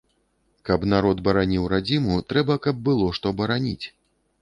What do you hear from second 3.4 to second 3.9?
бараніць.